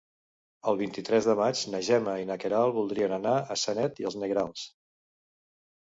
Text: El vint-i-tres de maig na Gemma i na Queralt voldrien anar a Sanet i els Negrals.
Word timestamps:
El 0.71 0.77
vint-i-tres 0.79 1.27
de 1.31 1.35
maig 1.41 1.61
na 1.75 1.83
Gemma 1.89 2.15
i 2.23 2.27
na 2.31 2.39
Queralt 2.45 2.75
voldrien 2.79 3.15
anar 3.19 3.37
a 3.57 3.61
Sanet 3.65 4.03
i 4.05 4.09
els 4.11 4.19
Negrals. 4.25 4.65